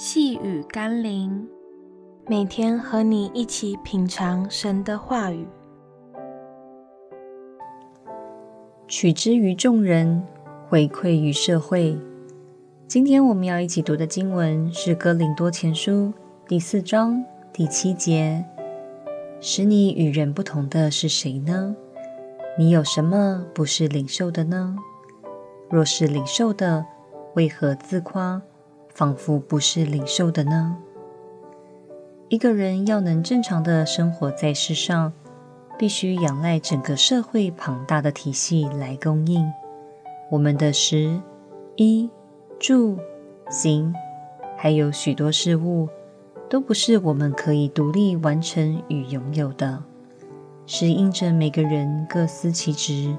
[0.00, 1.48] 细雨甘霖，
[2.28, 5.44] 每天和你一起品尝神的话语，
[8.86, 10.22] 取之于众人，
[10.68, 11.98] 回馈于社会。
[12.86, 15.90] 今天我们要一起读的经文是《哥林多前书》
[16.46, 18.44] 第四章第七节
[19.42, 21.74] ：“使你与人不同的是谁呢？
[22.56, 24.76] 你有什么不是领受的呢？
[25.68, 26.86] 若是领受的，
[27.34, 28.40] 为何自夸？”
[28.98, 30.76] 仿佛不是领受的呢？
[32.28, 35.12] 一个人要能正常的生活在世上，
[35.78, 39.48] 必须仰赖整个社会庞大的体系来供应
[40.32, 41.20] 我们的食、
[41.76, 42.10] 衣、
[42.58, 42.98] 住、
[43.48, 43.94] 行，
[44.56, 45.88] 还有许多事物，
[46.50, 49.80] 都不是我们可以独立完成与拥有的，
[50.66, 53.16] 是因着每个人各司其职，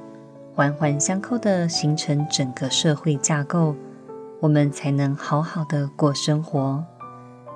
[0.53, 3.73] 环环相扣的形成整个社会架构。
[4.39, 6.83] 我们才能好好的过生活，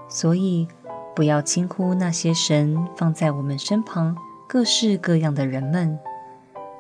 [0.10, 0.68] 所以
[1.16, 5.98] 不要轻忽那些神放在我们身旁各式各样的人们。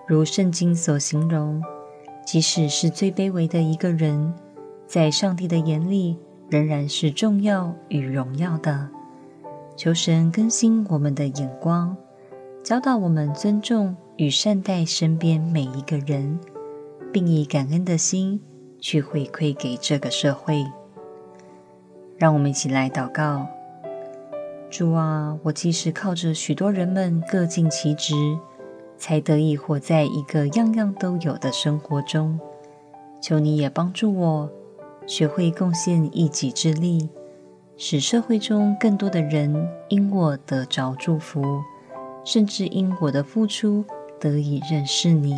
[0.06, 1.64] 如圣经所形容，
[2.26, 4.34] 即使是最卑微的一个人，
[4.86, 6.18] 在上帝的眼里
[6.50, 8.90] 仍然是重要与荣耀的。
[9.78, 11.96] 求神更新我们的眼光，
[12.62, 16.38] 教导我们尊重与善待身边每一个人，
[17.14, 18.42] 并以感恩的心。
[18.84, 20.66] 去回馈给这个社会。
[22.18, 23.48] 让我们一起来祷告：
[24.70, 28.14] 主啊，我即使靠着许多人们各尽其职，
[28.98, 32.38] 才得以活在一个样样都有的生活中。
[33.22, 34.52] 求你也帮助我，
[35.08, 37.10] 学会贡献一己之力，
[37.78, 41.42] 使社会中更多的人因我得着祝福，
[42.26, 43.86] 甚至因我的付出
[44.20, 45.38] 得以认识你。